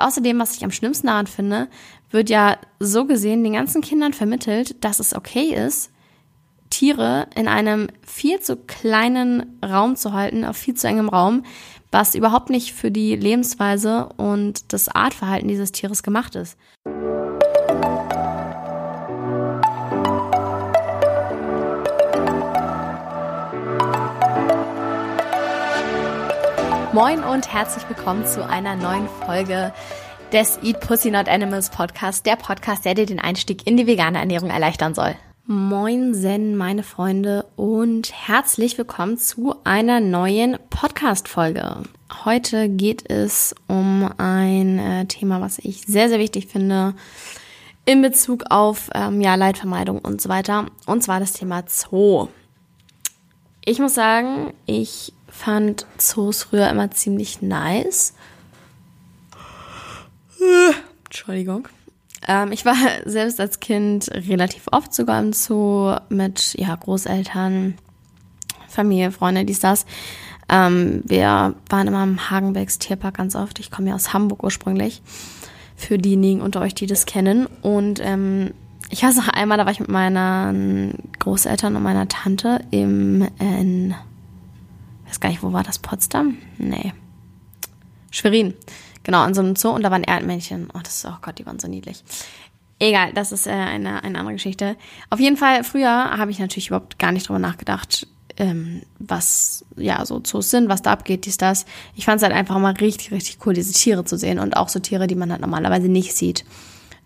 außerdem, 0.00 0.38
was 0.38 0.56
ich 0.56 0.64
am 0.64 0.70
schlimmsten 0.70 1.06
daran 1.06 1.26
finde, 1.26 1.68
wird 2.10 2.30
ja 2.30 2.58
so 2.78 3.06
gesehen 3.06 3.44
den 3.44 3.52
ganzen 3.52 3.82
Kindern 3.82 4.12
vermittelt, 4.12 4.82
dass 4.84 5.00
es 5.00 5.14
okay 5.14 5.54
ist, 5.54 5.90
Tiere 6.70 7.26
in 7.34 7.48
einem 7.48 7.88
viel 8.06 8.40
zu 8.40 8.56
kleinen 8.56 9.58
Raum 9.64 9.96
zu 9.96 10.12
halten, 10.12 10.44
auf 10.44 10.56
viel 10.56 10.74
zu 10.74 10.86
engem 10.86 11.08
Raum, 11.08 11.44
was 11.90 12.14
überhaupt 12.14 12.50
nicht 12.50 12.72
für 12.72 12.90
die 12.90 13.16
Lebensweise 13.16 14.08
und 14.16 14.72
das 14.72 14.88
Artverhalten 14.88 15.48
dieses 15.48 15.72
Tieres 15.72 16.02
gemacht 16.02 16.36
ist. 16.36 16.56
Moin 26.92 27.22
und 27.22 27.52
herzlich 27.52 27.88
willkommen 27.88 28.26
zu 28.26 28.44
einer 28.44 28.74
neuen 28.74 29.08
Folge 29.24 29.72
des 30.32 30.58
Eat 30.60 30.80
Pussy 30.80 31.12
Not 31.12 31.28
Animals 31.28 31.70
Podcast, 31.70 32.26
der 32.26 32.34
Podcast, 32.34 32.84
der 32.84 32.94
dir 32.94 33.06
den 33.06 33.20
Einstieg 33.20 33.64
in 33.64 33.76
die 33.76 33.86
vegane 33.86 34.18
Ernährung 34.18 34.50
erleichtern 34.50 34.92
soll. 34.92 35.14
Moin 35.46 36.14
Zen, 36.14 36.56
meine 36.56 36.82
Freunde 36.82 37.46
und 37.54 38.12
herzlich 38.12 38.76
willkommen 38.76 39.18
zu 39.18 39.54
einer 39.62 40.00
neuen 40.00 40.58
Podcast-Folge. 40.70 41.84
Heute 42.24 42.68
geht 42.68 43.08
es 43.08 43.54
um 43.68 44.10
ein 44.18 44.80
äh, 44.80 45.06
Thema, 45.06 45.40
was 45.40 45.60
ich 45.60 45.82
sehr, 45.82 46.08
sehr 46.08 46.18
wichtig 46.18 46.48
finde 46.48 46.94
in 47.84 48.02
Bezug 48.02 48.46
auf 48.50 48.90
ähm, 48.96 49.20
ja, 49.20 49.36
Leidvermeidung 49.36 50.00
und 50.00 50.20
so 50.20 50.28
weiter. 50.28 50.66
Und 50.86 51.04
zwar 51.04 51.20
das 51.20 51.34
Thema 51.34 51.62
Zoo. 51.68 52.26
Ich 53.64 53.78
muss 53.78 53.94
sagen, 53.94 54.54
ich 54.66 55.12
fand 55.30 55.86
Zoos 55.98 56.44
früher 56.44 56.68
immer 56.68 56.90
ziemlich 56.90 57.42
nice. 57.42 58.14
Entschuldigung. 61.04 61.68
Ähm, 62.26 62.52
ich 62.52 62.64
war 62.64 62.76
selbst 63.04 63.40
als 63.40 63.60
Kind 63.60 64.10
relativ 64.12 64.66
oft 64.72 64.94
sogar 64.94 65.20
im 65.20 65.32
Zoo 65.32 65.96
mit 66.08 66.54
ja, 66.58 66.74
Großeltern, 66.74 67.74
Familie, 68.68 69.10
Freunde, 69.10 69.44
dies, 69.44 69.60
das. 69.60 69.86
Ähm, 70.48 71.02
wir 71.06 71.54
waren 71.68 71.86
immer 71.86 72.02
im 72.02 72.30
Hagenbecks 72.30 72.78
Tierpark 72.78 73.16
ganz 73.16 73.36
oft. 73.36 73.58
Ich 73.60 73.70
komme 73.70 73.90
ja 73.90 73.94
aus 73.94 74.12
Hamburg 74.12 74.42
ursprünglich. 74.42 75.02
Für 75.76 75.96
diejenigen 75.96 76.42
unter 76.42 76.60
euch, 76.60 76.74
die 76.74 76.86
das 76.86 77.06
kennen. 77.06 77.46
Und 77.62 78.00
ähm, 78.02 78.52
ich 78.90 79.02
weiß 79.02 79.16
noch 79.16 79.28
einmal, 79.32 79.58
da 79.58 79.64
war 79.64 79.72
ich 79.72 79.80
mit 79.80 79.88
meinen 79.88 81.10
Großeltern 81.18 81.76
und 81.76 81.82
meiner 81.82 82.08
Tante 82.08 82.60
im 82.70 83.26
in 83.38 83.94
weiß 85.10 85.20
gar 85.20 85.28
nicht, 85.28 85.42
wo 85.42 85.52
war 85.52 85.62
das? 85.62 85.78
Potsdam? 85.78 86.38
Nee. 86.58 86.92
Schwerin. 88.10 88.54
Genau, 89.02 89.20
an 89.20 89.34
so 89.34 89.40
einem 89.40 89.56
Zoo 89.56 89.70
und 89.70 89.82
da 89.82 89.90
waren 89.90 90.04
Erdmännchen. 90.04 90.68
Oh, 90.74 90.80
das 90.82 90.98
ist, 90.98 91.04
oh 91.06 91.16
Gott, 91.22 91.38
die 91.38 91.46
waren 91.46 91.58
so 91.58 91.68
niedlich. 91.68 92.02
Egal, 92.78 93.12
das 93.12 93.32
ist 93.32 93.46
äh, 93.46 93.50
eine, 93.50 94.02
eine 94.02 94.18
andere 94.18 94.34
Geschichte. 94.34 94.76
Auf 95.10 95.20
jeden 95.20 95.36
Fall, 95.36 95.64
früher 95.64 96.16
habe 96.16 96.30
ich 96.30 96.38
natürlich 96.38 96.68
überhaupt 96.68 96.98
gar 96.98 97.12
nicht 97.12 97.28
drüber 97.28 97.38
nachgedacht, 97.38 98.06
ähm, 98.36 98.82
was 98.98 99.64
ja 99.76 100.04
so 100.06 100.20
Zoos 100.20 100.50
sind, 100.50 100.68
was 100.68 100.82
da 100.82 100.92
abgeht, 100.92 101.26
dies, 101.26 101.36
das. 101.36 101.66
Ich 101.94 102.06
fand 102.06 102.18
es 102.18 102.22
halt 102.22 102.34
einfach 102.34 102.58
mal 102.58 102.72
richtig, 102.72 103.10
richtig 103.10 103.38
cool, 103.44 103.52
diese 103.52 103.74
Tiere 103.74 104.04
zu 104.04 104.16
sehen 104.16 104.38
und 104.38 104.56
auch 104.56 104.68
so 104.68 104.78
Tiere, 104.78 105.06
die 105.06 105.14
man 105.14 105.30
halt 105.30 105.42
normalerweise 105.42 105.88
nicht 105.88 106.14
sieht. 106.16 106.44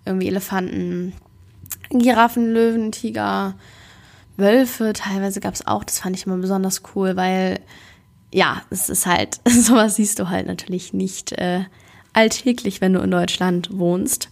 Irgendwie 0.05 0.29
Elefanten, 0.29 1.13
Giraffen, 1.91 2.53
Löwen, 2.53 2.93
Tiger, 2.93 3.55
Wölfe, 4.37 4.93
teilweise 4.93 5.41
gab 5.41 5.55
es 5.55 5.67
auch. 5.67 5.85
Das 5.85 5.99
fand 5.99 6.17
ich 6.17 6.27
immer 6.27 6.37
besonders 6.37 6.83
cool, 6.95 7.17
weil 7.17 7.61
ja, 8.35 8.63
es 8.71 8.89
ist 8.89 9.07
halt, 9.07 9.41
sowas 9.49 9.97
siehst 9.97 10.19
du 10.19 10.29
halt 10.29 10.47
natürlich 10.47 10.93
nicht 10.93 11.33
äh, 11.33 11.65
alltäglich, 12.13 12.81
wenn 12.81 12.93
du 12.93 13.01
in 13.01 13.11
Deutschland 13.11 13.69
wohnst. 13.79 14.29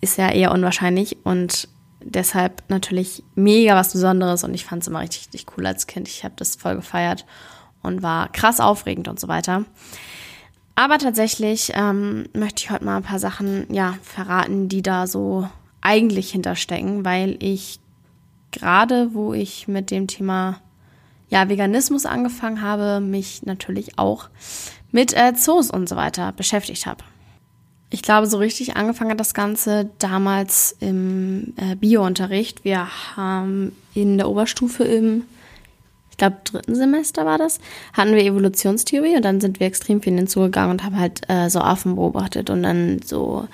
Ist 0.00 0.16
ja 0.16 0.30
eher 0.30 0.52
unwahrscheinlich 0.52 1.16
und 1.24 1.68
deshalb 2.00 2.62
natürlich 2.68 3.24
mega 3.34 3.74
was 3.74 3.92
Besonderes 3.92 4.44
und 4.44 4.54
ich 4.54 4.64
fand 4.64 4.82
es 4.82 4.88
immer 4.88 5.00
richtig, 5.00 5.22
richtig 5.22 5.46
cool 5.56 5.66
als 5.66 5.88
Kind. 5.88 6.08
Ich 6.08 6.22
habe 6.22 6.34
das 6.36 6.54
voll 6.54 6.76
gefeiert 6.76 7.26
und 7.82 8.02
war 8.02 8.30
krass 8.30 8.60
aufregend 8.60 9.08
und 9.08 9.18
so 9.18 9.26
weiter. 9.26 9.64
Aber 10.76 10.98
tatsächlich 10.98 11.72
ähm, 11.74 12.28
möchte 12.32 12.62
ich 12.62 12.70
heute 12.70 12.84
mal 12.84 12.96
ein 12.96 13.02
paar 13.02 13.18
Sachen 13.18 13.66
ja 13.74 13.94
verraten, 14.02 14.68
die 14.68 14.82
da 14.82 15.08
so 15.08 15.48
eigentlich 15.80 16.30
hinterstecken, 16.30 17.04
weil 17.04 17.36
ich 17.40 17.80
gerade, 18.52 19.14
wo 19.14 19.34
ich 19.34 19.66
mit 19.66 19.90
dem 19.90 20.06
Thema 20.06 20.60
ja, 21.32 21.48
Veganismus 21.48 22.04
angefangen 22.04 22.60
habe, 22.60 23.00
mich 23.00 23.42
natürlich 23.44 23.98
auch 23.98 24.28
mit 24.90 25.16
äh, 25.16 25.32
Zoos 25.34 25.70
und 25.70 25.88
so 25.88 25.96
weiter 25.96 26.30
beschäftigt 26.32 26.84
habe. 26.84 27.02
Ich 27.88 28.02
glaube, 28.02 28.26
so 28.26 28.36
richtig 28.36 28.76
angefangen 28.76 29.12
hat 29.12 29.20
das 29.20 29.32
Ganze 29.32 29.88
damals 29.98 30.76
im 30.80 31.54
äh, 31.56 31.74
Biounterricht. 31.74 32.64
Wir 32.64 32.86
haben 33.16 33.74
in 33.94 34.18
der 34.18 34.28
Oberstufe 34.28 34.84
im, 34.84 35.24
ich 36.10 36.18
glaube, 36.18 36.36
dritten 36.44 36.74
Semester 36.74 37.24
war 37.24 37.38
das, 37.38 37.60
hatten 37.94 38.14
wir 38.14 38.24
Evolutionstheorie 38.24 39.16
und 39.16 39.24
dann 39.24 39.40
sind 39.40 39.58
wir 39.58 39.66
extrem 39.66 40.02
viel 40.02 40.12
in 40.12 40.18
den 40.18 40.26
Zoo 40.26 40.42
gegangen 40.42 40.72
und 40.72 40.84
haben 40.84 40.98
halt 40.98 41.22
äh, 41.30 41.48
so 41.48 41.60
Affen 41.60 41.96
beobachtet 41.96 42.50
und 42.50 42.62
dann 42.62 43.00
so 43.02 43.48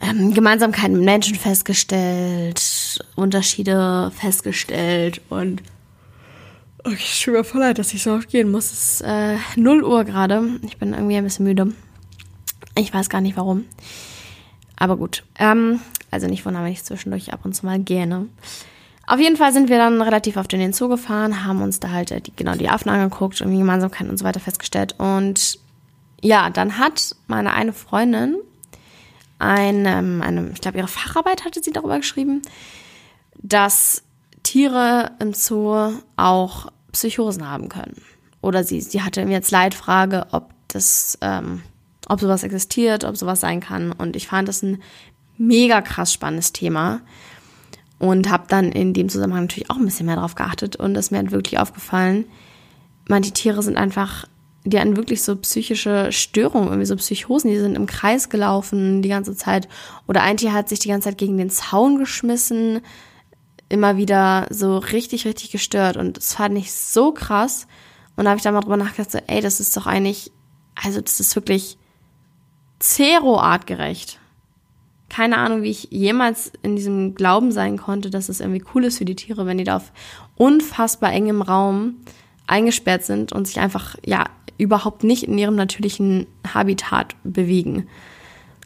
ähm, 0.00 0.34
Gemeinsamkeiten 0.34 0.94
mit 0.94 1.04
Menschen 1.04 1.34
festgestellt, 1.34 3.00
Unterschiede 3.16 4.12
festgestellt 4.14 5.20
und 5.30 5.62
Okay, 6.82 6.96
ich 6.98 7.22
tut 7.22 7.34
mir 7.34 7.44
voll 7.44 7.60
leid, 7.60 7.78
dass 7.78 7.92
ich 7.92 8.02
so 8.02 8.12
oft 8.12 8.30
gehen 8.30 8.50
muss. 8.50 8.72
Es 8.72 9.00
ist 9.00 9.00
äh, 9.02 9.36
0 9.56 9.84
Uhr 9.84 10.04
gerade. 10.04 10.60
Ich 10.62 10.78
bin 10.78 10.94
irgendwie 10.94 11.16
ein 11.16 11.24
bisschen 11.24 11.44
müde. 11.44 11.72
Ich 12.74 12.94
weiß 12.94 13.10
gar 13.10 13.20
nicht 13.20 13.36
warum. 13.36 13.66
Aber 14.76 14.96
gut. 14.96 15.24
Ähm, 15.38 15.80
also 16.10 16.26
nicht 16.26 16.46
wundern, 16.46 16.64
wenn 16.64 16.72
ich 16.72 16.82
zwischendurch 16.82 17.32
ab 17.32 17.40
und 17.44 17.54
zu 17.54 17.66
mal 17.66 17.78
gehe. 17.78 18.06
Ne? 18.06 18.28
Auf 19.06 19.20
jeden 19.20 19.36
Fall 19.36 19.52
sind 19.52 19.68
wir 19.68 19.76
dann 19.76 20.00
relativ 20.00 20.36
oft 20.36 20.52
in 20.54 20.60
den 20.60 20.72
Zoo 20.72 20.88
gefahren, 20.88 21.44
haben 21.44 21.60
uns 21.60 21.80
da 21.80 21.90
halt 21.90 22.12
äh, 22.12 22.20
die, 22.20 22.32
genau 22.34 22.54
die 22.54 22.70
Affen 22.70 22.90
angeguckt, 22.90 23.40
irgendwie 23.40 23.58
Gemeinsamkeiten 23.58 24.08
und 24.08 24.16
so 24.16 24.24
weiter 24.24 24.40
festgestellt. 24.40 24.94
Und 24.98 25.58
ja, 26.22 26.48
dann 26.48 26.78
hat 26.78 27.14
meine 27.26 27.52
eine 27.52 27.72
Freundin 27.72 28.36
ein, 29.38 29.84
ähm, 29.86 30.50
ich 30.54 30.60
glaube, 30.60 30.78
ihre 30.78 30.88
Facharbeit 30.88 31.44
hatte 31.44 31.62
sie 31.62 31.72
darüber 31.72 31.98
geschrieben, 31.98 32.42
dass 33.42 34.02
Tiere 34.50 35.12
im 35.20 35.32
Zoo 35.32 35.92
auch 36.16 36.72
Psychosen 36.90 37.48
haben 37.48 37.68
können. 37.68 38.02
Oder 38.40 38.64
sie, 38.64 38.80
sie 38.80 39.00
hatte 39.00 39.24
mir 39.24 39.30
jetzt 39.30 39.52
Leitfrage, 39.52 40.26
ob 40.32 40.50
das, 40.66 41.16
ähm, 41.20 41.62
ob 42.08 42.18
sowas 42.18 42.42
existiert, 42.42 43.04
ob 43.04 43.16
sowas 43.16 43.38
sein 43.38 43.60
kann. 43.60 43.92
Und 43.92 44.16
ich 44.16 44.26
fand 44.26 44.48
das 44.48 44.62
ein 44.62 44.82
mega 45.38 45.82
krass 45.82 46.12
spannendes 46.12 46.52
Thema 46.52 47.00
und 48.00 48.28
habe 48.28 48.46
dann 48.48 48.72
in 48.72 48.92
dem 48.92 49.08
Zusammenhang 49.08 49.42
natürlich 49.42 49.70
auch 49.70 49.76
ein 49.76 49.84
bisschen 49.84 50.06
mehr 50.06 50.16
drauf 50.16 50.34
geachtet 50.34 50.74
und 50.74 50.96
es 50.96 51.12
mir 51.12 51.18
hat 51.18 51.30
wirklich 51.30 51.60
aufgefallen, 51.60 52.24
manche 53.08 53.30
Tiere 53.30 53.62
sind 53.62 53.76
einfach, 53.76 54.26
die 54.64 54.80
hatten 54.80 54.96
wirklich 54.96 55.22
so 55.22 55.36
psychische 55.36 56.10
Störungen, 56.10 56.70
irgendwie 56.70 56.86
so 56.86 56.96
Psychosen, 56.96 57.50
die 57.50 57.58
sind 57.58 57.76
im 57.76 57.86
Kreis 57.86 58.28
gelaufen 58.28 59.00
die 59.00 59.10
ganze 59.10 59.36
Zeit 59.36 59.68
oder 60.08 60.22
ein 60.22 60.38
Tier 60.38 60.52
hat 60.52 60.68
sich 60.68 60.80
die 60.80 60.88
ganze 60.88 61.08
Zeit 61.10 61.18
gegen 61.18 61.38
den 61.38 61.50
Zaun 61.50 61.98
geschmissen, 61.98 62.80
immer 63.70 63.96
wieder 63.96 64.46
so 64.50 64.76
richtig, 64.76 65.24
richtig 65.24 65.50
gestört. 65.50 65.96
Und 65.96 66.18
das 66.18 66.34
fand 66.34 66.58
ich 66.58 66.72
so 66.72 67.12
krass. 67.12 67.66
Und 68.16 68.24
da 68.24 68.30
habe 68.30 68.36
ich 68.36 68.42
dann 68.42 68.52
mal 68.52 68.60
drüber 68.60 68.76
nachgedacht, 68.76 69.10
so, 69.10 69.18
ey, 69.26 69.40
das 69.40 69.60
ist 69.60 69.74
doch 69.76 69.86
eigentlich, 69.86 70.30
also 70.74 71.00
das 71.00 71.20
ist 71.20 71.34
wirklich 71.36 71.78
zero-artgerecht. 72.80 74.18
Keine 75.08 75.38
Ahnung, 75.38 75.62
wie 75.62 75.70
ich 75.70 75.88
jemals 75.90 76.52
in 76.62 76.76
diesem 76.76 77.14
Glauben 77.14 77.52
sein 77.52 77.78
konnte, 77.78 78.10
dass 78.10 78.28
es 78.28 78.40
irgendwie 78.40 78.64
cool 78.74 78.84
ist 78.84 78.98
für 78.98 79.04
die 79.04 79.16
Tiere, 79.16 79.46
wenn 79.46 79.58
die 79.58 79.64
da 79.64 79.76
auf 79.76 79.92
unfassbar 80.36 81.12
engem 81.12 81.40
Raum 81.40 81.96
eingesperrt 82.46 83.04
sind 83.04 83.32
und 83.32 83.46
sich 83.46 83.60
einfach, 83.60 83.96
ja, 84.04 84.24
überhaupt 84.58 85.04
nicht 85.04 85.22
in 85.22 85.38
ihrem 85.38 85.54
natürlichen 85.54 86.26
Habitat 86.52 87.14
bewegen 87.22 87.88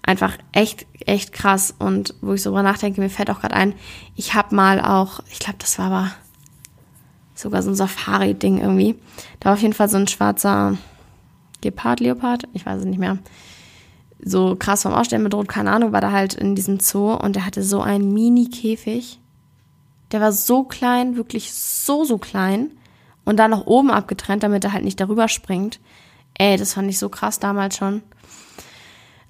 einfach 0.05 0.37
echt, 0.53 0.87
echt 1.07 1.33
krass. 1.33 1.75
Und 1.79 2.15
wo 2.21 2.35
ich 2.35 2.43
so 2.43 2.51
drüber 2.51 2.63
nachdenke, 2.63 3.01
mir 3.01 3.11
fällt 3.11 3.31
auch 3.31 3.41
gerade 3.41 3.55
ein, 3.55 3.75
ich 4.15 4.35
habe 4.35 4.55
mal 4.55 4.81
auch, 4.81 5.21
ich 5.31 5.39
glaube, 5.39 5.59
das 5.59 5.79
war 5.79 5.87
aber 5.87 6.11
sogar 7.35 7.63
so 7.63 7.71
ein 7.71 7.75
Safari-Ding 7.75 8.61
irgendwie. 8.61 8.97
Da 9.41 9.47
war 9.47 9.55
auf 9.55 9.63
jeden 9.63 9.75
Fall 9.75 9.89
so 9.89 9.97
ein 9.97 10.09
schwarzer 10.09 10.77
Gepard, 11.61 12.01
Leopard, 12.01 12.45
ich 12.53 12.65
weiß 12.65 12.81
es 12.81 12.85
nicht 12.85 12.99
mehr. 12.99 13.19
So 14.23 14.57
krass 14.57 14.83
vom 14.83 14.95
Ausstellen 14.95 15.25
bedroht, 15.25 15.49
keine 15.49 15.73
Ahnung, 15.73 15.93
war 15.93 16.01
da 16.01 16.13
halt 16.13 16.35
in 16.35 16.55
diesem 16.55 16.81
Zoo 16.81 17.15
und 17.15 17.37
der 17.37 17.45
hatte 17.45 17.63
so 17.63 17.81
einen 17.81 18.13
Mini-Käfig. 18.13 19.21
Der 20.13 20.21
war 20.21 20.33
so 20.33 20.63
klein, 20.63 21.17
wirklich 21.17 21.53
so, 21.53 22.05
so 22.05 22.19
klein. 22.19 22.71
Und 23.25 23.39
dann 23.39 23.51
noch 23.51 23.67
oben 23.67 23.91
abgetrennt, 23.91 24.43
damit 24.43 24.65
er 24.65 24.73
halt 24.73 24.85
nicht 24.85 25.01
darüber 25.01 25.29
springt. 25.29 25.81
Ey, 26.35 26.57
das 26.57 26.75
fand 26.75 26.91
ich 26.91 26.99
so 26.99 27.09
krass 27.09 27.39
damals 27.39 27.77
schon. 27.77 28.03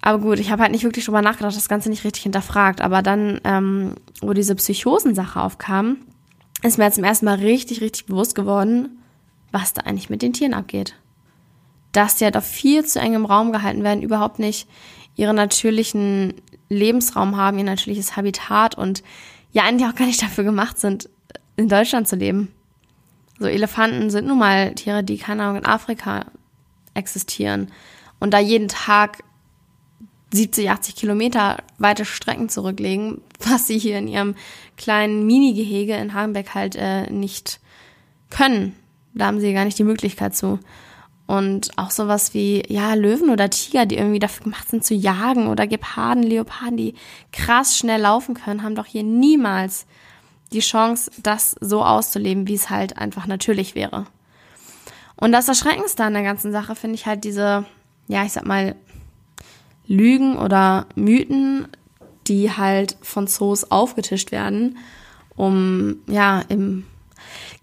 Aber 0.06 0.18
gut, 0.18 0.38
ich 0.38 0.50
habe 0.50 0.60
halt 0.60 0.72
nicht 0.72 0.84
wirklich 0.84 1.06
drüber 1.06 1.22
nachgedacht, 1.22 1.56
das 1.56 1.66
Ganze 1.66 1.88
nicht 1.88 2.04
richtig 2.04 2.24
hinterfragt. 2.24 2.82
Aber 2.82 3.00
dann, 3.00 3.40
ähm, 3.44 3.94
wo 4.20 4.34
diese 4.34 4.54
Psychosensache 4.54 5.40
aufkam, 5.40 5.96
ist 6.62 6.76
mir 6.76 6.84
jetzt 6.84 6.96
zum 6.96 7.04
ersten 7.04 7.24
Mal 7.24 7.36
richtig, 7.36 7.80
richtig 7.80 8.04
bewusst 8.04 8.34
geworden, 8.34 8.98
was 9.50 9.72
da 9.72 9.80
eigentlich 9.80 10.10
mit 10.10 10.20
den 10.20 10.34
Tieren 10.34 10.52
abgeht. 10.52 10.94
dass 11.92 12.16
die 12.16 12.24
halt 12.24 12.36
auf 12.36 12.44
viel 12.44 12.84
zu 12.84 13.00
engem 13.00 13.24
Raum 13.24 13.52
gehalten 13.52 13.84
werden, 13.84 14.02
überhaupt 14.02 14.38
nicht 14.38 14.68
ihren 15.14 15.36
natürlichen 15.36 16.34
Lebensraum 16.68 17.36
haben, 17.36 17.56
ihr 17.56 17.64
natürliches 17.64 18.16
Habitat 18.16 18.76
und 18.76 19.02
ja 19.52 19.62
eigentlich 19.62 19.88
auch 19.88 19.94
gar 19.94 20.06
nicht 20.06 20.20
dafür 20.22 20.44
gemacht 20.44 20.78
sind, 20.78 21.08
in 21.56 21.68
Deutschland 21.68 22.08
zu 22.08 22.16
leben. 22.16 22.48
So 23.38 23.46
Elefanten 23.46 24.10
sind 24.10 24.26
nun 24.26 24.38
mal 24.38 24.74
Tiere, 24.74 25.04
die 25.04 25.18
keine 25.18 25.44
Ahnung 25.44 25.58
in 25.58 25.66
Afrika 25.66 26.26
existieren 26.94 27.70
und 28.18 28.34
da 28.34 28.38
jeden 28.40 28.68
Tag 28.68 29.22
70, 30.34 30.68
80 30.68 30.96
Kilometer 30.96 31.58
weite 31.78 32.04
Strecken 32.04 32.48
zurücklegen, 32.48 33.20
was 33.40 33.66
sie 33.66 33.78
hier 33.78 33.98
in 33.98 34.08
ihrem 34.08 34.34
kleinen 34.76 35.26
Mini-Gehege 35.26 35.94
in 35.94 36.12
Hagenbeck 36.12 36.54
halt 36.54 36.74
äh, 36.76 37.08
nicht 37.10 37.60
können. 38.30 38.74
Da 39.14 39.26
haben 39.26 39.38
sie 39.38 39.52
gar 39.52 39.64
nicht 39.64 39.78
die 39.78 39.84
Möglichkeit 39.84 40.34
zu. 40.34 40.58
Und 41.26 41.70
auch 41.78 41.90
sowas 41.90 42.34
wie, 42.34 42.64
ja, 42.68 42.94
Löwen 42.94 43.30
oder 43.30 43.48
Tiger, 43.48 43.86
die 43.86 43.96
irgendwie 43.96 44.18
dafür 44.18 44.44
gemacht 44.44 44.68
sind 44.68 44.84
zu 44.84 44.92
jagen 44.92 45.46
oder 45.46 45.66
Geparden, 45.66 46.24
Leoparden, 46.24 46.76
die 46.76 46.94
krass 47.32 47.78
schnell 47.78 48.00
laufen 48.00 48.34
können, 48.34 48.62
haben 48.62 48.74
doch 48.74 48.86
hier 48.86 49.04
niemals 49.04 49.86
die 50.52 50.60
Chance, 50.60 51.10
das 51.22 51.54
so 51.60 51.82
auszuleben, 51.82 52.48
wie 52.48 52.54
es 52.54 52.70
halt 52.70 52.98
einfach 52.98 53.26
natürlich 53.26 53.74
wäre. 53.74 54.06
Und 55.16 55.32
das 55.32 55.48
Erschreckendste 55.48 56.04
an 56.04 56.12
der 56.12 56.24
ganzen 56.24 56.52
Sache 56.52 56.74
finde 56.74 56.96
ich 56.96 57.06
halt 57.06 57.24
diese, 57.24 57.64
ja, 58.08 58.24
ich 58.24 58.32
sag 58.32 58.44
mal, 58.44 58.74
Lügen 59.86 60.36
oder 60.36 60.86
Mythen, 60.94 61.68
die 62.26 62.50
halt 62.50 62.96
von 63.02 63.26
Zoos 63.26 63.70
aufgetischt 63.70 64.32
werden, 64.32 64.78
um, 65.36 65.96
ja, 66.06 66.40
im 66.48 66.86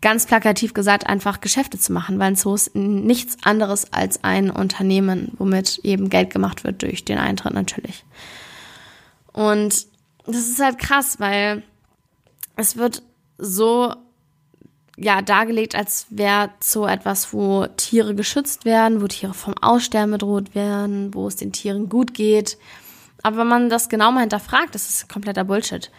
ganz 0.01 0.25
plakativ 0.25 0.73
gesagt, 0.73 1.07
einfach 1.07 1.41
Geschäfte 1.41 1.77
zu 1.77 1.93
machen, 1.93 2.19
weil 2.19 2.29
ein 2.29 2.35
Zoo 2.35 2.55
ist 2.55 2.75
nichts 2.75 3.37
anderes 3.43 3.93
als 3.93 4.23
ein 4.23 4.49
Unternehmen, 4.49 5.31
womit 5.37 5.79
eben 5.83 6.09
Geld 6.09 6.31
gemacht 6.31 6.63
wird 6.63 6.81
durch 6.81 7.05
den 7.05 7.19
Eintritt 7.19 7.53
natürlich. 7.53 8.03
Und 9.31 9.85
das 10.25 10.49
ist 10.49 10.59
halt 10.59 10.79
krass, 10.79 11.19
weil 11.19 11.63
es 12.55 12.77
wird 12.77 13.03
so 13.37 13.93
ja 15.03 15.21
dargelegt, 15.21 15.75
als 15.75 16.05
wäre 16.09 16.49
so 16.59 16.87
etwas, 16.87 17.33
wo 17.33 17.65
Tiere 17.77 18.15
geschützt 18.15 18.65
werden, 18.65 19.01
wo 19.01 19.07
Tiere 19.07 19.33
vom 19.33 19.55
Aussterben 19.59 20.11
bedroht 20.11 20.55
werden, 20.55 21.13
wo 21.13 21.27
es 21.27 21.35
den 21.35 21.51
Tieren 21.51 21.89
gut 21.89 22.13
geht. 22.13 22.57
Aber 23.23 23.37
wenn 23.37 23.47
man 23.47 23.69
das 23.69 23.89
genau 23.89 24.11
mal 24.11 24.21
hinterfragt, 24.21 24.75
das 24.75 24.89
ist 24.89 25.09
kompletter 25.09 25.43
Bullshit. 25.43 25.91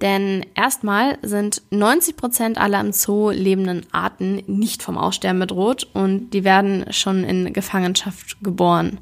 Denn 0.00 0.44
erstmal 0.54 1.18
sind 1.22 1.62
90 1.70 2.16
Prozent 2.16 2.58
aller 2.58 2.80
im 2.80 2.92
Zoo 2.92 3.30
lebenden 3.30 3.86
Arten 3.92 4.42
nicht 4.46 4.82
vom 4.82 4.98
Aussterben 4.98 5.38
bedroht 5.38 5.88
und 5.92 6.30
die 6.30 6.42
werden 6.42 6.92
schon 6.92 7.22
in 7.22 7.52
Gefangenschaft 7.52 8.38
geboren. 8.42 8.98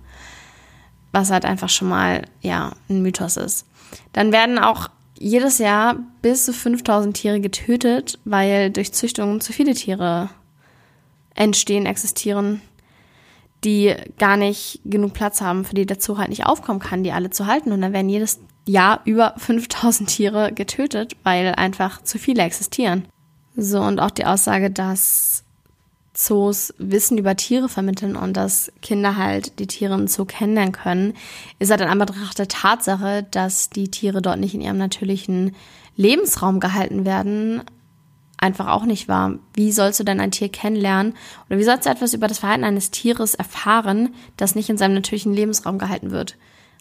Was 1.12 1.31
halt 1.31 1.44
einfach 1.44 1.69
schon 1.69 1.88
mal, 1.88 2.22
ja, 2.40 2.72
ein 2.88 3.02
Mythos 3.02 3.37
ist. 3.37 3.66
Dann 4.12 4.32
werden 4.32 4.58
auch 4.58 4.88
jedes 5.22 5.58
Jahr 5.58 5.96
bis 6.20 6.44
zu 6.44 6.52
5000 6.52 7.16
Tiere 7.16 7.40
getötet, 7.40 8.19
weil 8.24 8.70
durch 8.70 8.92
Züchtung 8.92 9.40
zu 9.40 9.52
viele 9.52 9.74
Tiere 9.74 10.30
entstehen, 11.34 11.86
existieren, 11.86 12.60
die 13.64 13.94
gar 14.19 14.36
nicht 14.36 14.80
genug 14.84 15.12
Platz 15.12 15.40
haben, 15.40 15.64
für 15.64 15.74
die 15.74 15.86
der 15.86 16.00
Zoo 16.00 16.19
halt 16.19 16.30
nicht 16.30 16.44
aufkommen 16.44 16.80
kann, 16.80 17.04
die 17.04 17.12
alle 17.12 17.30
zu 17.30 17.46
halten. 17.46 17.70
Und 17.70 17.80
dann 17.82 17.92
werden 17.92 18.08
jedes 18.08 18.40
Jahr 18.66 19.00
über 19.04 19.34
5000 19.36 20.08
Tiere 20.08 20.52
getötet, 20.52 21.16
weil 21.22 21.54
einfach 21.54 22.02
zu 22.02 22.19
viele 22.19 22.42
existieren. 22.42 23.06
So, 23.54 23.80
und 23.80 24.00
auch 24.00 24.10
die 24.10 24.26
Aussage, 24.26 24.70
dass 24.70 25.44
Zoos 26.22 26.72
Wissen 26.78 27.19
über 27.19 27.36
Tiere 27.36 27.69
vermitteln 27.69 28.14
und 28.14 28.36
dass 28.36 28.70
Kinder 28.80 29.16
halt 29.16 29.58
die 29.58 29.66
Tiere 29.66 29.94
im 29.94 30.06
Zoo 30.06 30.24
kennenlernen 30.24 30.72
können, 30.72 31.14
ist 31.58 31.70
halt 31.70 31.80
in 31.80 31.88
Anbetracht 31.88 32.38
der 32.38 32.48
Tatsache, 32.48 33.26
dass 33.30 33.70
die 33.70 33.90
Tiere 33.90 34.22
dort 34.22 34.38
nicht 34.38 34.54
in 34.54 34.60
ihrem 34.60 34.78
natürlichen 34.78 35.56
Lebensraum 35.96 36.60
gehalten 36.60 37.04
werden, 37.04 37.62
einfach 38.38 38.69
auch 38.69 38.84
nicht 38.84 39.08
wahr. 39.08 39.34
Wie 39.54 39.72
sollst 39.72 39.98
du 39.98 40.04
denn 40.04 40.20
ein 40.20 40.30
Tier 40.30 40.48
kennenlernen 40.48 41.14
oder 41.48 41.58
wie 41.58 41.64
sollst 41.64 41.86
du 41.86 41.90
etwas 41.90 42.14
über 42.14 42.28
das 42.28 42.38
Verhalten 42.38 42.64
eines 42.64 42.90
Tieres 42.92 43.34
erfahren, 43.34 44.14
das 44.36 44.54
nicht 44.54 44.70
in 44.70 44.78
seinem 44.78 44.94
natürlichen 44.94 45.34
Lebensraum 45.34 45.78
gehalten 45.78 46.12
wird? 46.12 46.36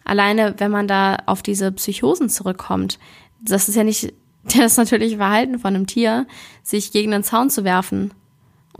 Alleine, 0.05 0.55
wenn 0.57 0.71
man 0.71 0.87
da 0.87 1.17
auf 1.25 1.41
diese 1.41 1.71
Psychosen 1.71 2.29
zurückkommt, 2.29 2.99
das 3.41 3.69
ist 3.69 3.75
ja 3.75 3.83
nicht 3.83 4.13
das 4.57 4.77
natürliche 4.77 5.17
Verhalten 5.17 5.57
von 5.57 5.75
einem 5.75 5.87
Tier, 5.87 6.27
sich 6.61 6.91
gegen 6.91 7.11
den 7.11 7.23
Zaun 7.23 7.49
zu 7.49 7.63
werfen. 7.63 8.11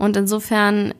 Und 0.02 0.16
insofern 0.16 0.94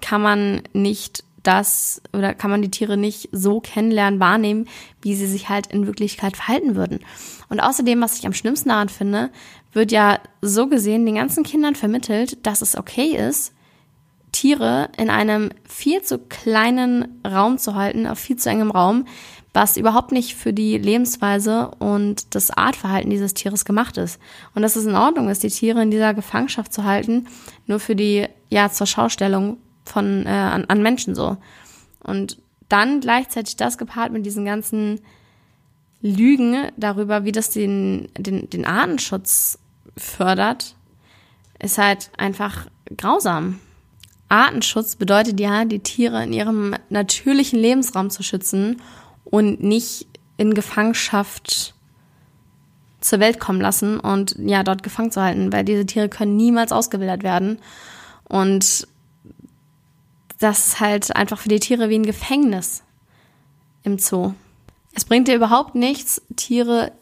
kann 0.00 0.22
man 0.22 0.62
nicht 0.72 1.22
das 1.42 2.00
oder 2.14 2.32
kann 2.32 2.50
man 2.50 2.62
die 2.62 2.70
Tiere 2.70 2.96
nicht 2.96 3.28
so 3.30 3.60
kennenlernen, 3.60 4.20
wahrnehmen, 4.20 4.68
wie 5.02 5.14
sie 5.14 5.26
sich 5.26 5.50
halt 5.50 5.66
in 5.66 5.86
Wirklichkeit 5.86 6.38
verhalten 6.38 6.74
würden. 6.74 7.00
Und 7.50 7.60
außerdem, 7.60 8.00
was 8.00 8.18
ich 8.18 8.24
am 8.24 8.32
schlimmsten 8.32 8.70
daran 8.70 8.88
finde, 8.88 9.28
wird 9.74 9.92
ja 9.92 10.18
so 10.40 10.66
gesehen 10.66 11.04
den 11.04 11.16
ganzen 11.16 11.44
Kindern 11.44 11.74
vermittelt, 11.74 12.46
dass 12.46 12.62
es 12.62 12.74
okay 12.74 13.14
ist, 13.14 13.52
Tiere 14.32 14.88
in 14.96 15.10
einem 15.10 15.50
viel 15.68 16.00
zu 16.00 16.16
kleinen 16.16 17.20
Raum 17.26 17.58
zu 17.58 17.74
halten, 17.74 18.06
auf 18.06 18.18
viel 18.18 18.36
zu 18.36 18.48
engem 18.48 18.70
Raum, 18.70 19.04
was 19.52 19.76
überhaupt 19.76 20.12
nicht 20.12 20.34
für 20.34 20.52
die 20.52 20.78
Lebensweise 20.78 21.70
und 21.78 22.34
das 22.34 22.50
Artverhalten 22.50 23.10
dieses 23.10 23.34
Tieres 23.34 23.64
gemacht 23.64 23.98
ist. 23.98 24.18
Und 24.54 24.62
dass 24.62 24.76
es 24.76 24.86
in 24.86 24.94
Ordnung 24.94 25.28
ist, 25.28 25.42
die 25.42 25.48
Tiere 25.48 25.82
in 25.82 25.90
dieser 25.90 26.14
Gefangenschaft 26.14 26.72
zu 26.72 26.84
halten, 26.84 27.26
nur 27.66 27.78
für 27.78 27.94
die, 27.94 28.26
ja, 28.48 28.70
zur 28.70 28.86
Schaustellung 28.86 29.58
von, 29.84 30.24
äh, 30.24 30.30
an, 30.30 30.64
an 30.66 30.82
Menschen 30.82 31.14
so. 31.14 31.36
Und 32.02 32.38
dann 32.68 33.00
gleichzeitig 33.00 33.56
das 33.56 33.76
gepaart 33.76 34.12
mit 34.12 34.24
diesen 34.24 34.46
ganzen 34.46 35.00
Lügen 36.00 36.70
darüber, 36.76 37.24
wie 37.24 37.32
das 37.32 37.50
den, 37.50 38.08
den, 38.16 38.48
den 38.48 38.64
Artenschutz 38.64 39.58
fördert, 39.96 40.74
ist 41.58 41.76
halt 41.76 42.10
einfach 42.16 42.66
grausam. 42.96 43.60
Artenschutz 44.30 44.96
bedeutet 44.96 45.38
ja, 45.38 45.66
die 45.66 45.80
Tiere 45.80 46.24
in 46.24 46.32
ihrem 46.32 46.74
natürlichen 46.88 47.58
Lebensraum 47.58 48.08
zu 48.08 48.22
schützen 48.22 48.80
und 49.32 49.62
nicht 49.62 50.06
in 50.36 50.52
Gefangenschaft 50.52 51.72
zur 53.00 53.18
Welt 53.18 53.40
kommen 53.40 53.62
lassen 53.62 53.98
und 53.98 54.36
ja, 54.38 54.62
dort 54.62 54.82
gefangen 54.82 55.10
zu 55.10 55.22
halten, 55.22 55.50
weil 55.54 55.64
diese 55.64 55.86
Tiere 55.86 56.10
können 56.10 56.36
niemals 56.36 56.70
ausgewildert 56.70 57.22
werden. 57.22 57.58
Und 58.24 58.86
das 60.38 60.66
ist 60.66 60.80
halt 60.80 61.16
einfach 61.16 61.38
für 61.38 61.48
die 61.48 61.60
Tiere 61.60 61.88
wie 61.88 61.98
ein 61.98 62.04
Gefängnis 62.04 62.82
im 63.84 63.98
Zoo. 63.98 64.34
Es 64.92 65.06
bringt 65.06 65.28
dir 65.28 65.34
überhaupt 65.34 65.74
nichts, 65.74 66.20
Tiere 66.36 66.92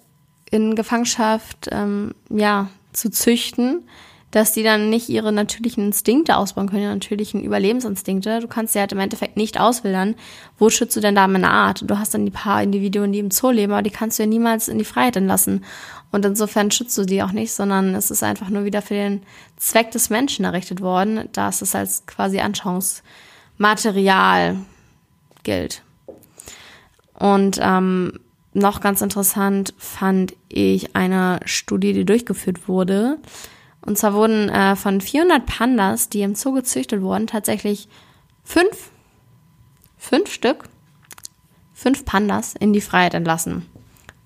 in 0.53 0.77
Gefangenschaft 0.77 1.69
ähm, 1.73 2.15
ja, 2.29 2.71
zu 2.93 3.11
züchten, 3.11 3.89
dass 4.31 4.53
die 4.53 4.63
dann 4.63 4.91
nicht 4.91 5.09
ihre 5.09 5.33
natürlichen 5.33 5.87
Instinkte 5.87 6.37
ausbauen 6.37 6.69
können, 6.69 6.83
ihre 6.83 6.93
natürlichen 6.93 7.43
Überlebensinstinkte. 7.43 8.39
Du 8.41 8.47
kannst 8.47 8.75
sie 8.75 8.79
halt 8.79 8.93
im 8.93 9.01
Endeffekt 9.01 9.37
nicht 9.37 9.59
auswildern. 9.59 10.15
Wo 10.59 10.71
schützt 10.71 10.95
du 10.97 11.01
denn 11.01 11.17
da 11.17 11.25
eine 11.25 11.51
Art? 11.51 11.83
Du 11.87 11.99
hast 11.99 12.15
dann 12.15 12.27
die 12.27 12.31
paar 12.31 12.63
Individuen, 12.63 13.13
die 13.13 13.19
im 13.19 13.33
Zoo 13.33 13.51
leben, 13.51 13.73
aber 13.73 13.83
die 13.83 13.91
kannst 13.91 14.19
du 14.19 14.23
ja 14.23 14.29
niemals 14.29 14.69
in 14.69 14.79
die 14.79 14.85
Freiheit 14.85 15.17
entlassen. 15.17 15.65
Und 16.13 16.25
insofern 16.25 16.71
schützt 16.71 16.97
du 16.97 17.05
die 17.05 17.23
auch 17.23 17.33
nicht, 17.33 17.53
sondern 17.53 17.95
es 17.95 18.11
ist 18.11 18.23
einfach 18.23 18.49
nur 18.51 18.65
wieder 18.65 18.81
für 18.83 18.95
den 18.95 19.23
Zweck 19.57 19.91
des 19.91 20.11
Menschen 20.11 20.45
errichtet 20.45 20.81
worden, 20.81 21.29
da 21.33 21.49
es 21.49 21.75
als 21.75 22.07
quasi 22.07 22.39
Anschauungsmaterial 22.39 24.59
gilt. 25.43 25.83
Und 27.15 27.59
ähm, 27.61 28.13
noch 28.53 28.81
ganz 28.81 29.01
interessant 29.01 29.75
fand 29.79 30.35
ich 30.49 30.97
eine 30.97 31.39
Studie, 31.45 31.93
die 31.93 32.05
durchgeführt 32.05 32.69
wurde, 32.69 33.19
und 33.91 33.97
zwar 33.97 34.15
wurden 34.15 34.49
äh, 34.49 34.77
von 34.77 35.01
400 35.01 35.45
Pandas, 35.45 36.09
die 36.09 36.23
im 36.23 36.37
Zoo 36.37 36.53
gezüchtet 36.53 37.03
wurden, 37.03 37.27
tatsächlich 37.27 37.89
fünf, 38.45 38.93
fünf 39.99 40.33
Stück, 40.33 40.69
fünf 41.75 42.05
Pandas 42.05 42.55
in 42.55 42.73
die 42.73 42.83
Freiheit 42.83 43.15
entlassen, 43.15 43.67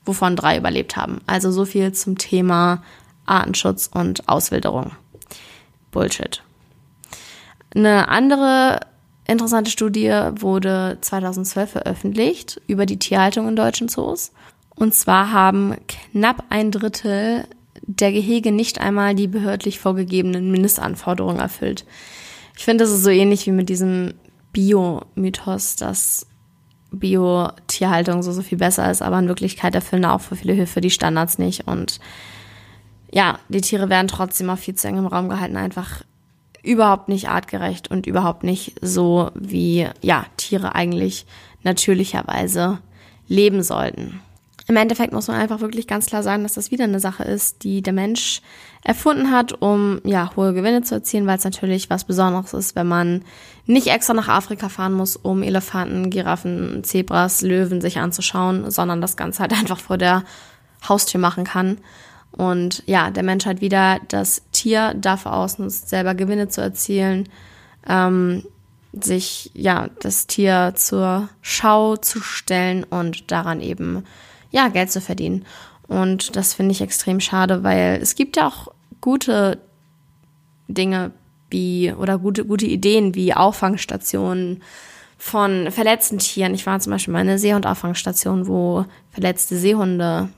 wovon 0.05 0.37
drei 0.37 0.59
überlebt 0.59 0.97
haben. 0.97 1.23
Also 1.27 1.51
so 1.51 1.65
viel 1.65 1.93
zum 1.93 2.19
Thema 2.19 2.83
Artenschutz 3.25 3.89
und 3.91 4.29
Auswilderung. 4.29 4.91
Bullshit. 5.93 6.43
Eine 7.75 8.09
andere 8.09 8.81
interessante 9.27 9.71
Studie 9.71 10.13
wurde 10.33 10.99
2012 11.01 11.71
veröffentlicht 11.71 12.61
über 12.67 12.85
die 12.85 12.99
Tierhaltung 12.99 13.49
in 13.49 13.57
deutschen 13.57 13.89
Zoos. 13.89 14.31
Und 14.75 14.93
zwar 14.93 15.33
haben 15.33 15.75
knapp 15.89 16.45
ein 16.51 16.71
Drittel 16.71 17.47
der 17.87 18.13
Gehege 18.13 18.53
nicht 18.53 18.81
einmal 18.81 19.15
die 19.15 19.29
behördlich 19.29 19.79
vorgegebenen 19.79 20.51
Mindestanforderungen 20.51 21.39
erfüllt. 21.39 21.85
Ich 22.57 22.65
finde, 22.65 22.85
das 22.85 22.93
ist 22.93 23.05
so 23.05 23.11
ähnlich 23.11 23.47
wie 23.47 23.53
mit 23.53 23.69
diesem 23.69 24.15
Bio-Mythos, 24.53 25.77
dass 25.77 26.27
Bio-Tierhaltung 26.93 28.23
so, 28.23 28.33
so 28.33 28.43
viel 28.43 28.59
besser 28.59 28.91
ist, 28.91 29.03
aber 29.03 29.19
in 29.19 29.29
Wirklichkeit 29.29 29.75
erfüllen 29.75 30.05
auch 30.05 30.21
für 30.21 30.37
viele 30.37 30.57
Höfe 30.57 30.81
die 30.81 30.91
Standards 30.91 31.39
nicht. 31.39 31.67
Und 31.67 32.01
ja, 33.13 33.39
die 33.49 33.61
Tiere 33.61 33.89
werden 33.89 34.09
trotzdem 34.09 34.51
auf 34.51 34.61
viel 34.61 34.75
zu 34.75 34.89
engem 34.89 35.07
Raum 35.07 35.29
gehalten, 35.29 35.57
einfach 35.57 36.03
überhaupt 36.63 37.09
nicht 37.09 37.29
artgerecht 37.29 37.91
und 37.91 38.07
überhaupt 38.07 38.43
nicht 38.43 38.77
so, 38.81 39.31
wie 39.35 39.89
ja, 40.01 40.25
Tiere 40.37 40.75
eigentlich 40.75 41.27
natürlicherweise 41.63 42.79
leben 43.27 43.63
sollten. 43.63 44.21
Im 44.67 44.77
Endeffekt 44.77 45.13
muss 45.13 45.29
man 45.29 45.37
einfach 45.37 45.61
wirklich 45.61 45.87
ganz 45.87 46.07
klar 46.07 46.23
sagen, 46.23 46.43
dass 46.43 46.55
das 46.55 46.71
wieder 46.71 46.85
eine 46.85 47.01
Sache 47.01 47.23
ist, 47.23 47.65
die 47.65 47.83
der 47.83 47.93
Mensch 47.93 48.41
erfunden 48.83 49.31
hat, 49.31 49.53
um 49.61 50.01
ja 50.05 50.31
hohe 50.37 50.55
Gewinne 50.55 50.83
zu 50.83 50.95
erzielen, 50.95 51.27
weil 51.27 51.37
es 51.37 51.45
natürlich 51.45 51.91
was 51.91 52.05
Besonderes 52.05 52.55
ist, 52.55 52.75
wenn 52.75 52.87
man 52.89 53.23
nicht 53.67 53.89
extra 53.89 54.15
nach 54.15 54.29
Afrika 54.29 54.71
fahren 54.71 54.95
muss, 54.95 55.17
um 55.17 55.43
Elefanten, 55.43 56.09
Giraffen, 56.11 56.83
Zebras, 56.83 57.43
Löwen 57.43 57.81
sich 57.81 57.99
anzuschauen, 57.99 58.71
sondern 58.71 59.01
das 59.01 59.17
Ganze 59.17 59.41
halt 59.41 59.53
einfach 59.59 59.79
vor 59.79 59.99
der 59.99 60.25
Haustür 60.89 61.21
machen 61.21 61.45
kann. 61.45 61.79
Und 62.33 62.83
ja, 62.87 63.11
der 63.11 63.23
Mensch 63.23 63.47
hat 63.47 63.61
wieder 63.61 64.01
das 64.09 64.43
Tier 64.51 64.95
dafür 64.95 65.35
ausnutzt, 65.35 65.89
selber 65.89 66.15
Gewinne 66.15 66.49
zu 66.49 66.61
erzielen, 66.63 67.29
ähm, 67.89 68.45
sich 68.93 69.51
ja 69.55 69.89
das 70.01 70.27
Tier 70.27 70.73
zur 70.75 71.29
Schau 71.43 71.97
zu 71.97 72.21
stellen 72.21 72.85
und 72.85 73.31
daran 73.31 73.61
eben 73.61 74.05
ja, 74.55 74.69
Geld 74.69 74.93
zu 74.93 75.01
verdienen. 75.01 75.45
Und 75.89 76.37
das 76.37 76.55
finde 76.55 76.73
ich 76.73 76.81
extrem 76.81 77.19
schade, 77.19 77.65
weil 77.65 77.99
es 78.01 78.15
gibt 78.15 78.37
ja 78.37 78.47
auch 78.47 78.69
gute 79.01 79.59
Dinge 80.69 81.11
wie 81.51 81.93
oder 81.93 82.19
gute, 82.19 82.45
gute 82.45 82.65
Ideen 82.65 83.17
wie 83.17 83.35
Auffangstationen 83.35 84.63
von 85.19 85.71
verletzten 85.73 86.19
Tieren. 86.19 86.55
Ich 86.55 86.67
war 86.67 86.79
zum 86.79 86.93
Beispiel 86.93 87.13
mal 87.13 87.23
in 87.23 87.29
einer 87.29 87.39
Seehundauffangstation, 87.39 88.47
wo 88.47 88.87
verletzte 89.11 89.57
Seehunde 89.57 90.29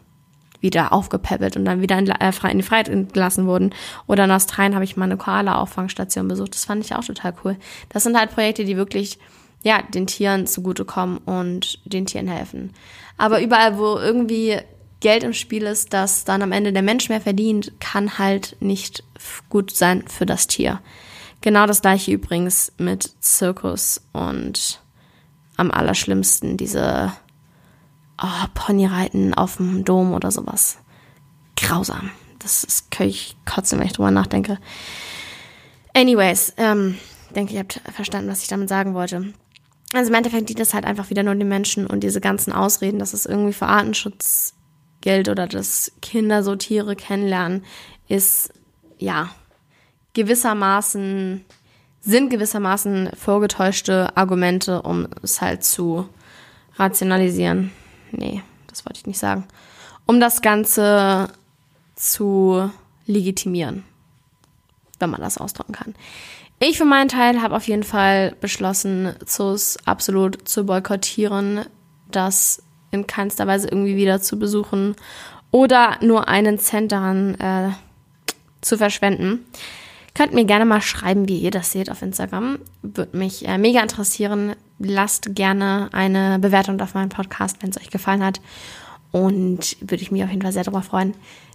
wieder 0.60 0.94
aufgepäppelt 0.94 1.56
und 1.58 1.66
dann 1.66 1.82
wieder 1.82 1.98
in, 1.98 2.08
äh, 2.08 2.32
in 2.50 2.58
die 2.58 2.64
Freiheit 2.64 2.88
entlassen 2.88 3.46
wurden. 3.46 3.74
Oder 4.06 4.24
in 4.24 4.30
Australien 4.30 4.74
habe 4.74 4.84
ich 4.84 4.96
mal 4.96 5.04
eine 5.04 5.18
Koala-Auffangstation 5.18 6.26
besucht. 6.26 6.54
Das 6.54 6.64
fand 6.64 6.82
ich 6.82 6.94
auch 6.94 7.04
total 7.04 7.34
cool. 7.44 7.56
Das 7.90 8.02
sind 8.02 8.18
halt 8.18 8.30
Projekte, 8.30 8.64
die 8.64 8.78
wirklich 8.78 9.18
ja, 9.66 9.82
den 9.82 10.06
Tieren 10.06 10.46
zugutekommen 10.46 11.18
und 11.18 11.80
den 11.84 12.06
Tieren 12.06 12.28
helfen. 12.28 12.72
Aber 13.16 13.42
überall, 13.42 13.78
wo 13.78 13.96
irgendwie 13.98 14.60
Geld 15.00 15.24
im 15.24 15.32
Spiel 15.32 15.64
ist, 15.64 15.92
das 15.92 16.22
dann 16.22 16.40
am 16.42 16.52
Ende 16.52 16.72
der 16.72 16.82
Mensch 16.82 17.08
mehr 17.08 17.20
verdient, 17.20 17.72
kann 17.80 18.16
halt 18.16 18.56
nicht 18.60 19.02
gut 19.48 19.74
sein 19.74 20.06
für 20.06 20.24
das 20.24 20.46
Tier. 20.46 20.80
Genau 21.40 21.66
das 21.66 21.82
gleiche 21.82 22.12
übrigens 22.12 22.70
mit 22.78 23.12
Zirkus 23.18 24.00
und 24.12 24.80
am 25.56 25.72
allerschlimmsten 25.72 26.56
diese 26.56 27.12
oh, 28.22 28.46
Ponyreiten 28.54 29.34
auf 29.34 29.56
dem 29.56 29.84
Dom 29.84 30.14
oder 30.14 30.30
sowas. 30.30 30.78
Grausam. 31.56 32.12
Das 32.38 32.62
ist, 32.62 32.92
kann 32.92 33.08
ich 33.08 33.36
kotzen, 33.44 33.80
wenn 33.80 33.86
ich 33.86 33.94
drüber 33.94 34.12
nachdenke. 34.12 34.58
Anyways, 35.92 36.52
ähm, 36.56 36.98
denke, 37.34 37.54
ihr 37.54 37.60
habt 37.60 37.80
verstanden, 37.92 38.30
was 38.30 38.42
ich 38.42 38.48
damit 38.48 38.68
sagen 38.68 38.94
wollte. 38.94 39.32
Also 39.92 40.10
im 40.10 40.14
Endeffekt 40.14 40.48
dient 40.48 40.60
das 40.60 40.74
halt 40.74 40.84
einfach 40.84 41.10
wieder 41.10 41.22
nur 41.22 41.34
den 41.34 41.48
Menschen 41.48 41.86
und 41.86 42.00
diese 42.00 42.20
ganzen 42.20 42.52
Ausreden, 42.52 42.98
dass 42.98 43.12
es 43.12 43.26
irgendwie 43.26 43.52
für 43.52 43.66
Artenschutz 43.66 44.54
gilt 45.00 45.28
oder 45.28 45.46
dass 45.46 45.92
Kinder 46.02 46.42
so 46.42 46.56
Tiere 46.56 46.96
kennenlernen, 46.96 47.64
ist 48.08 48.52
ja 48.98 49.30
gewissermaßen, 50.14 51.44
sind 52.00 52.30
gewissermaßen 52.30 53.10
vorgetäuschte 53.16 54.16
Argumente, 54.16 54.82
um 54.82 55.06
es 55.22 55.40
halt 55.40 55.62
zu 55.62 56.08
rationalisieren. 56.76 57.70
Nee, 58.10 58.42
das 58.66 58.84
wollte 58.84 58.98
ich 58.98 59.06
nicht 59.06 59.18
sagen. 59.18 59.44
Um 60.06 60.20
das 60.20 60.42
Ganze 60.42 61.28
zu 61.94 62.70
legitimieren, 63.06 63.84
wenn 64.98 65.10
man 65.10 65.20
das 65.20 65.38
ausdrücken 65.38 65.72
kann. 65.72 65.94
Ich 66.58 66.78
für 66.78 66.84
meinen 66.84 67.08
Teil 67.08 67.42
habe 67.42 67.54
auf 67.54 67.68
jeden 67.68 67.82
Fall 67.82 68.34
beschlossen, 68.40 69.14
Zoos 69.24 69.76
absolut 69.84 70.48
zu 70.48 70.64
boykottieren, 70.64 71.66
das 72.10 72.62
in 72.90 73.06
keinster 73.06 73.46
Weise 73.46 73.68
irgendwie 73.68 73.96
wieder 73.96 74.22
zu 74.22 74.38
besuchen 74.38 74.96
oder 75.50 75.98
nur 76.00 76.28
einen 76.28 76.58
Cent 76.58 76.92
daran 76.92 77.34
äh, 77.34 77.70
zu 78.62 78.78
verschwenden. 78.78 79.44
Könnt 80.14 80.32
mir 80.32 80.46
gerne 80.46 80.64
mal 80.64 80.80
schreiben, 80.80 81.28
wie 81.28 81.38
ihr 81.38 81.50
das 81.50 81.72
seht 81.72 81.90
auf 81.90 82.00
Instagram. 82.00 82.58
Würde 82.82 83.16
mich 83.16 83.46
äh, 83.46 83.58
mega 83.58 83.82
interessieren. 83.82 84.56
Lasst 84.78 85.34
gerne 85.34 85.90
eine 85.92 86.38
Bewertung 86.38 86.80
auf 86.80 86.94
meinem 86.94 87.10
Podcast, 87.10 87.58
wenn 87.60 87.68
es 87.68 87.78
euch 87.78 87.90
gefallen 87.90 88.24
hat. 88.24 88.40
Und 89.12 89.76
würde 89.80 90.02
ich 90.02 90.10
mich 90.10 90.24
auf 90.24 90.30
jeden 90.30 90.40
Fall 90.40 90.52
sehr 90.52 90.64
darüber 90.64 90.82
freuen. 90.82 91.12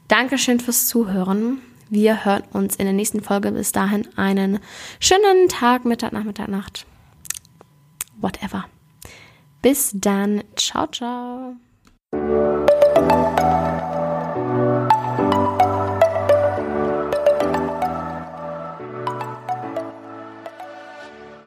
Dankeschön 0.08 0.60
fürs 0.60 0.88
Zuhören. 0.88 1.60
Wir 1.92 2.24
hören 2.24 2.44
uns 2.54 2.78
in 2.78 2.86
der 2.86 2.94
nächsten 2.94 3.20
Folge. 3.20 3.52
Bis 3.52 3.74
dahin 3.74 4.08
einen 4.16 4.60
schönen 5.02 5.50
Tag, 5.50 5.84
Mittag, 5.84 6.14
Nachmittag, 6.14 6.48
Nacht. 6.48 6.86
Whatever. 8.18 8.64
Bis 9.62 9.92
dann. 9.94 10.42
Ciao, 10.56 10.88
ciao. 10.88 11.58